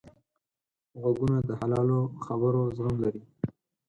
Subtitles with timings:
[1.01, 3.21] غوږونه د حلالو خبرو زغم لري